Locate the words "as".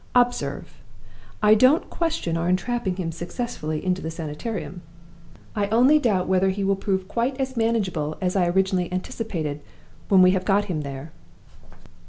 7.39-7.55, 8.19-8.35